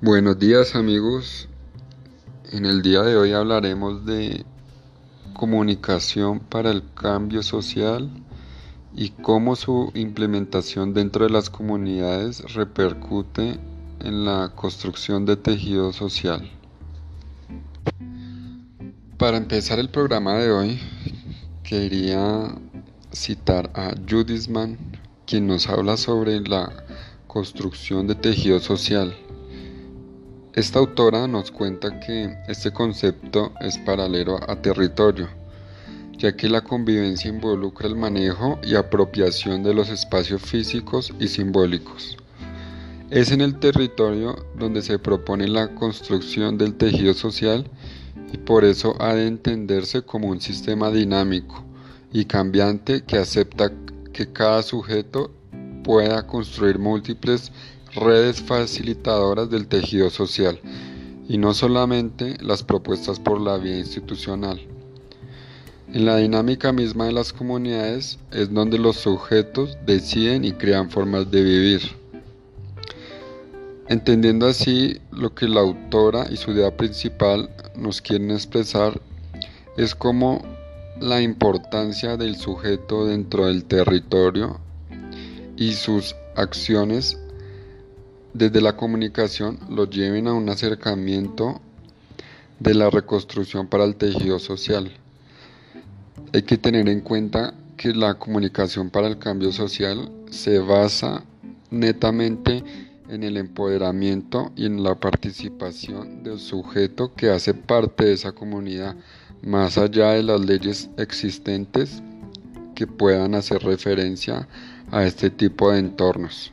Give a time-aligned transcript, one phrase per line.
[0.00, 1.48] Buenos días amigos.
[2.52, 4.46] En el día de hoy hablaremos de
[5.34, 8.08] comunicación para el cambio social
[8.94, 13.58] y cómo su implementación dentro de las comunidades repercute
[13.98, 16.48] en la construcción de tejido social.
[19.16, 20.80] Para empezar el programa de hoy,
[21.64, 22.54] quería
[23.12, 24.78] citar a Judith Mann,
[25.26, 26.84] quien nos habla sobre la
[27.26, 29.12] construcción de tejido social.
[30.58, 35.28] Esta autora nos cuenta que este concepto es paralelo a territorio,
[36.16, 42.16] ya que la convivencia involucra el manejo y apropiación de los espacios físicos y simbólicos.
[43.08, 47.70] Es en el territorio donde se propone la construcción del tejido social
[48.32, 51.62] y por eso ha de entenderse como un sistema dinámico
[52.12, 53.70] y cambiante que acepta
[54.12, 55.30] que cada sujeto
[55.84, 57.52] pueda construir múltiples
[57.98, 60.60] redes facilitadoras del tejido social
[61.28, 64.60] y no solamente las propuestas por la vía institucional.
[65.92, 71.30] En la dinámica misma de las comunidades es donde los sujetos deciden y crean formas
[71.30, 71.80] de vivir.
[73.88, 79.00] Entendiendo así lo que la autora y su idea principal nos quieren expresar
[79.78, 80.42] es como
[81.00, 84.60] la importancia del sujeto dentro del territorio
[85.56, 87.18] y sus acciones
[88.34, 91.60] desde la comunicación lo lleven a un acercamiento
[92.60, 94.92] de la reconstrucción para el tejido social.
[96.32, 101.22] Hay que tener en cuenta que la comunicación para el cambio social se basa
[101.70, 102.64] netamente
[103.08, 108.96] en el empoderamiento y en la participación del sujeto que hace parte de esa comunidad,
[109.42, 112.02] más allá de las leyes existentes
[112.74, 114.46] que puedan hacer referencia
[114.90, 116.52] a este tipo de entornos.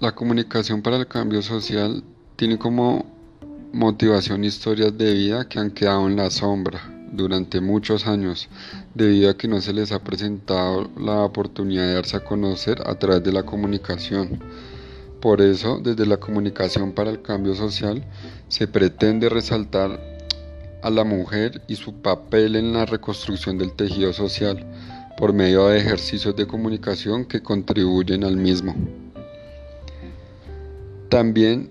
[0.00, 2.02] La comunicación para el cambio social
[2.36, 3.04] tiene como
[3.74, 6.80] motivación historias de vida que han quedado en la sombra
[7.12, 8.48] durante muchos años
[8.94, 12.94] debido a que no se les ha presentado la oportunidad de darse a conocer a
[12.94, 14.42] través de la comunicación.
[15.20, 18.02] Por eso, desde la comunicación para el cambio social,
[18.48, 20.00] se pretende resaltar
[20.82, 24.64] a la mujer y su papel en la reconstrucción del tejido social
[25.18, 28.74] por medio de ejercicios de comunicación que contribuyen al mismo.
[31.10, 31.70] También,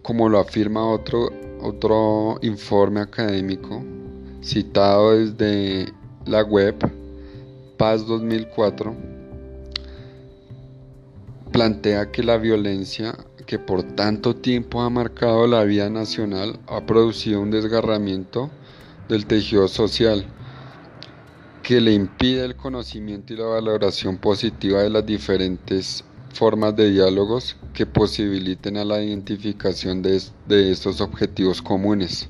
[0.00, 1.28] como lo afirma otro,
[1.60, 3.84] otro informe académico
[4.42, 5.92] citado desde
[6.24, 6.76] la web
[7.76, 8.96] Paz 2004,
[11.52, 13.14] plantea que la violencia
[13.44, 18.48] que por tanto tiempo ha marcado la vida nacional ha producido un desgarramiento
[19.10, 20.24] del tejido social
[21.62, 26.02] que le impide el conocimiento y la valoración positiva de las diferentes
[26.32, 30.20] formas de diálogos que posibiliten a la identificación de,
[30.70, 32.28] estos objetivos comunes.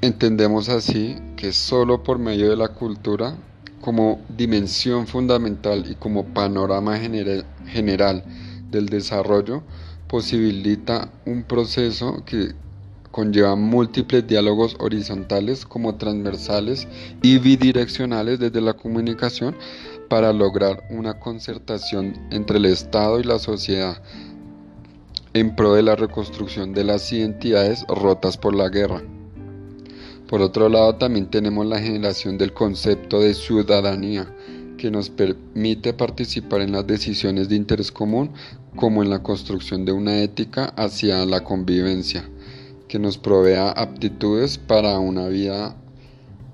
[0.00, 3.36] Entendemos así que solo por medio de la cultura,
[3.80, 6.98] como dimensión fundamental y como panorama
[7.66, 8.24] general
[8.70, 9.62] del desarrollo,
[10.08, 12.54] posibilita un proceso que
[13.10, 16.86] conlleva múltiples diálogos horizontales como transversales
[17.22, 19.56] y bidireccionales desde la comunicación
[20.08, 24.02] para lograr una concertación entre el Estado y la sociedad
[25.34, 29.02] en pro de la reconstrucción de las identidades rotas por la guerra.
[30.28, 34.26] Por otro lado, también tenemos la generación del concepto de ciudadanía,
[34.76, 38.32] que nos permite participar en las decisiones de interés común,
[38.74, 42.28] como en la construcción de una ética hacia la convivencia,
[42.88, 45.76] que nos provea aptitudes para una vida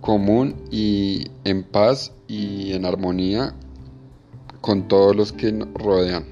[0.02, 3.54] común y en paz y en armonía
[4.60, 6.26] con todos los que nos rodean.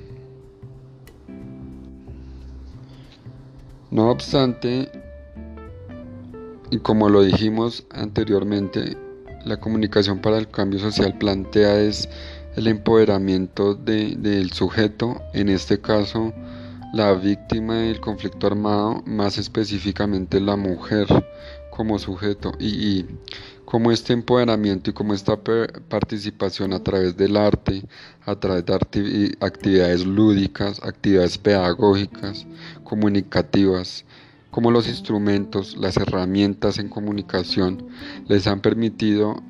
[3.90, 4.90] No obstante,
[6.70, 8.96] y como lo dijimos anteriormente,
[9.44, 12.08] la comunicación para el cambio social plantea es
[12.56, 16.32] el empoderamiento del sujeto, en este caso
[16.92, 21.06] la víctima del conflicto armado, más específicamente la mujer
[21.70, 23.06] como sujeto y,
[23.64, 25.38] como este empoderamiento y como esta
[25.88, 27.84] participación a través del arte,
[28.26, 32.46] a través de actividades lúdicas, actividades pedagógicas,
[32.82, 34.04] comunicativas,
[34.50, 37.86] como los instrumentos, las herramientas en comunicación
[38.26, 39.40] les han permitido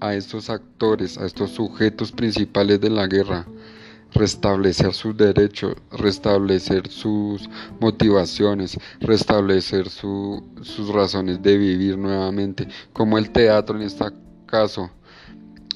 [0.00, 3.46] a estos actores, a estos sujetos principales de la guerra,
[4.12, 7.48] restablecer sus derechos, restablecer sus
[7.80, 14.04] motivaciones, restablecer sus razones de vivir nuevamente, como el teatro en este
[14.46, 14.90] caso.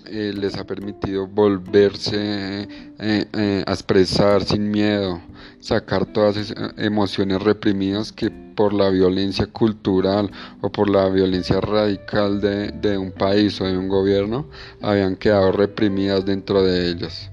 [0.06, 2.69] eh, les ha permitido volverse
[2.99, 5.20] a expresar sin miedo,
[5.61, 10.31] sacar todas esas emociones reprimidas que por la violencia cultural
[10.61, 14.46] o por la violencia radical de, de un país o de un gobierno
[14.82, 17.31] habían quedado reprimidas dentro de ellas.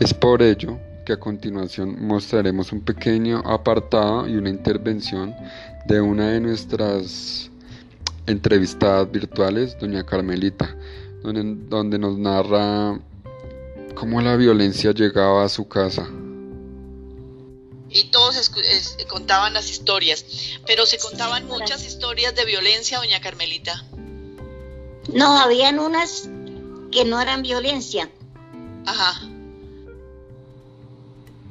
[0.00, 5.34] Es por ello que a continuación mostraremos un pequeño apartado y una intervención
[5.86, 7.50] de una de nuestras
[8.26, 10.76] entrevistadas virtuales, doña Carmelita,
[11.22, 13.00] donde, nos narra
[13.94, 16.06] cómo la violencia llegaba a su casa.
[17.90, 18.52] Y todos
[19.08, 20.24] contaban las historias,
[20.66, 23.82] pero se contaban muchas historias de violencia, doña Carmelita.
[25.12, 26.28] No, habían unas
[26.92, 28.10] que no eran violencia.
[28.86, 29.27] Ajá.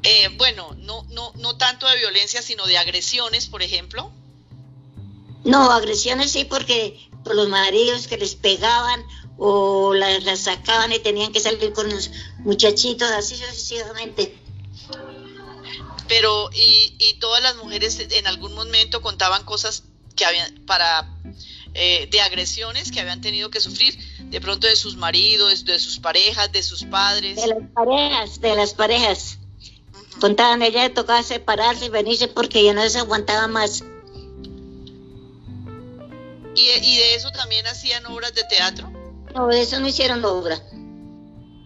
[0.09, 4.09] Eh, bueno, no, no, no tanto de violencia, sino de agresiones, por ejemplo.
[5.44, 9.04] No, agresiones sí, porque por los maridos que les pegaban
[9.38, 14.33] o las, sacaban y tenían que salir con los muchachitos, así sucesivamente.
[16.07, 19.83] Pero, y, y todas las mujeres en algún momento contaban cosas
[20.15, 21.13] que habían para
[21.74, 26.00] eh, de agresiones que habían tenido que sufrir, de pronto de sus maridos, de sus
[26.00, 27.36] parejas, de sus padres.
[27.36, 29.39] De las parejas, de las parejas.
[30.19, 33.84] Contaban, ella le tocaba separarse y venirse porque ya no se aguantaba más.
[36.56, 38.92] ¿Y, de eso también hacían obras de teatro?
[39.36, 40.60] No, de eso no hicieron obra.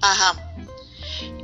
[0.01, 0.53] Ajá.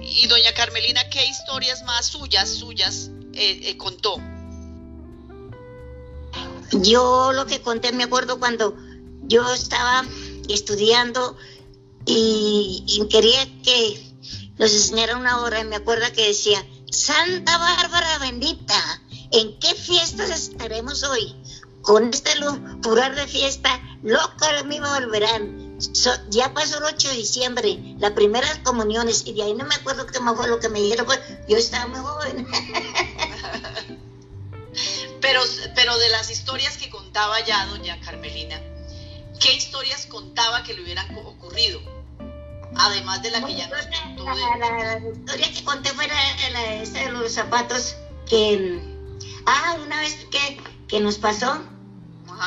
[0.01, 4.17] Y doña Carmelina, ¿qué historias más suyas, suyas, eh, eh, contó?
[6.73, 8.75] Yo lo que conté, me acuerdo cuando
[9.23, 10.03] yo estaba
[10.49, 11.37] estudiando
[12.05, 14.03] y, y quería que
[14.57, 19.01] nos enseñaran una obra y me acuerdo que decía, Santa Bárbara bendita,
[19.31, 21.35] ¿en qué fiestas estaremos hoy?
[21.81, 25.77] Con este lugar de fiesta, loco de mí volverán.
[26.29, 30.07] ya pasó el 8 de diciembre, las primeras comuniones, y de ahí no me acuerdo
[30.07, 32.47] qué más fue lo que me dijeron, pues yo estaba muy joven.
[35.21, 35.41] pero,
[35.75, 38.61] pero de las historias que contaba ya doña Carmelina,
[39.39, 41.96] ¿qué historias contaba que le hubieran ocurrido?
[42.79, 44.25] Además de la que ya nos contó.
[44.25, 47.95] La, historia que conté fue la, de los zapatos
[48.29, 48.79] que...
[49.45, 51.61] Ah, una vez que, que nos pasó,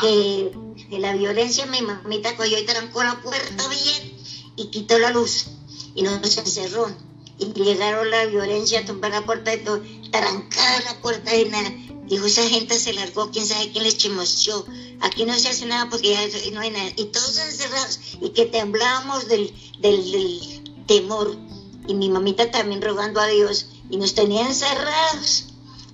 [0.01, 0.53] que
[0.91, 4.17] de la violencia mi mamita cogió y trancó la puerta bien
[4.57, 5.47] y quitó la luz
[5.95, 6.91] y nos encerró.
[7.39, 9.81] Y llegaron la violencia a tumbar la puerta y todo,
[10.11, 11.71] trancada la puerta y nada.
[12.11, 14.67] Dijo, esa gente se largó, quién sabe quién les chimoció.
[14.99, 16.91] Aquí no se hace nada porque ya no hay nada.
[16.97, 21.37] Y todos encerrados y que temblábamos del, del, temor.
[21.87, 23.67] Y mi mamita también rogando a Dios.
[23.91, 25.45] Y nos tenían encerrados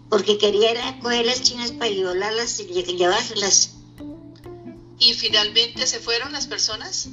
[0.09, 3.73] porque quería ir a coger las chinas para violarlas y llevárselas.
[4.99, 7.11] ¿Y finalmente se fueron las personas?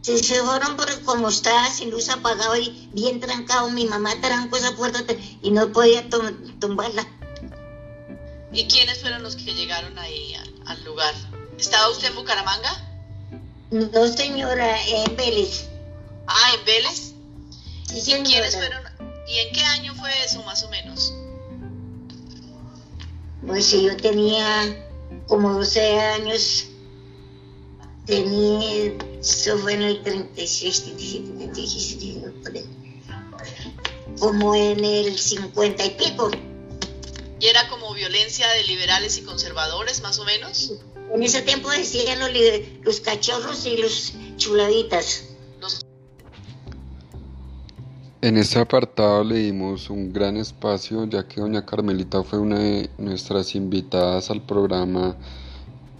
[0.00, 4.56] Sí, se fueron porque como estaba sin luz apagado y bien trancado, mi mamá trancó
[4.56, 5.04] esa puerta
[5.42, 6.08] y no podía
[6.58, 7.06] tumbarla.
[8.52, 10.34] ¿Y quiénes fueron los que llegaron ahí
[10.66, 11.14] al, lugar?
[11.58, 12.88] ¿Estaba usted en Bucaramanga?
[13.70, 15.68] No, señora, en Vélez.
[16.26, 17.14] Ah, ¿en Vélez?
[17.88, 18.20] Sí, señora.
[18.20, 18.82] ¿Y quiénes fueron?
[19.26, 21.14] ¿Y en qué año fue eso, más o menos?
[23.46, 24.86] Pues yo tenía
[25.26, 26.66] como 12 años
[28.06, 32.64] tenía, eso fue en el 36, 37, 37,
[34.18, 36.30] como en el 50 y pico.
[37.42, 40.74] ¿Y era como violencia de liberales y conservadores, más o menos?
[41.12, 42.30] En ese tiempo decían los,
[42.82, 45.24] los cachorros y los chuladitas.
[48.20, 52.90] En este apartado le dimos un gran espacio ya que doña Carmelita fue una de
[52.96, 55.16] nuestras invitadas al programa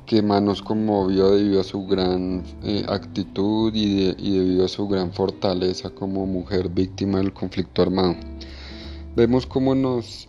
[0.06, 5.12] que más nos conmovió debido a su gran eh, actitud y, debido a su gran
[5.12, 8.14] fortaleza como mujer víctima del conflicto armado.
[9.16, 10.28] Vemos cómo nos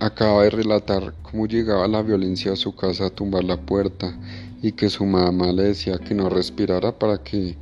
[0.00, 4.16] acaba de relatar cómo llegaba la violencia a su casa a tumbar la puerta
[4.62, 7.56] y que su mamá le decía que no respirara para que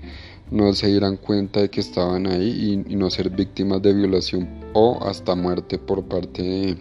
[0.51, 4.99] no se dieran cuenta de que estaban ahí y, no ser víctimas de violación o
[5.05, 6.77] hasta muerte por parte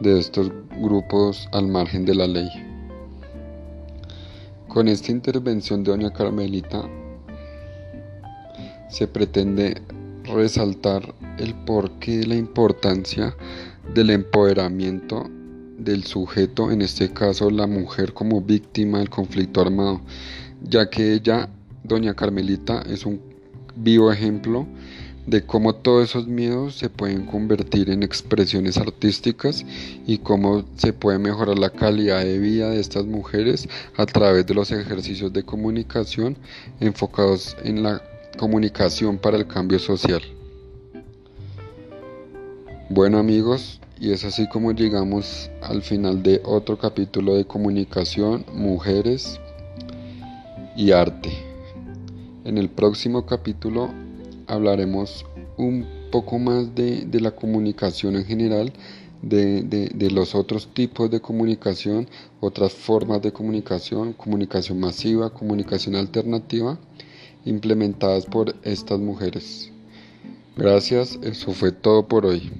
[0.00, 0.50] de estos
[0.80, 2.48] grupos al margen de la ley.
[4.68, 6.82] Con esta intervención de doña Carmelita
[8.90, 9.80] se pretende
[10.24, 13.36] resaltar el porqué de la importancia
[13.92, 15.30] del empoderamiento
[15.78, 20.00] del sujeto, en este caso la mujer como víctima del conflicto armado,
[20.62, 21.48] ya que ella,
[21.82, 23.20] doña Carmelita, es un
[23.76, 24.66] vivo ejemplo
[25.26, 29.64] de cómo todos esos miedos se pueden convertir en expresiones artísticas
[30.06, 34.54] y cómo se puede mejorar la calidad de vida de estas mujeres a través de
[34.54, 36.36] los ejercicios de comunicación
[36.80, 38.02] enfocados en la
[38.38, 40.22] comunicación para el cambio social.
[42.90, 49.40] Bueno amigos, y es así como llegamos al final de otro capítulo de comunicación, mujeres
[50.76, 51.30] y arte.
[52.44, 53.88] En el próximo capítulo
[54.46, 55.24] hablaremos
[55.56, 58.70] un poco más de, la comunicación en general,
[59.22, 62.06] de, de, los otros tipos de comunicación,
[62.40, 66.78] otras formas de comunicación, comunicación masiva, comunicación alternativa,
[67.46, 69.70] implementadas por estas mujeres.
[70.54, 72.52] Gracias, eso fue todo por hoy.